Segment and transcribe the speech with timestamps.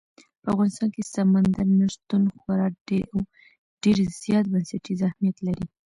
[0.41, 3.19] په افغانستان کې سمندر نه شتون خورا ډېر او
[3.81, 5.65] ډېر زیات بنسټیز اهمیت لري.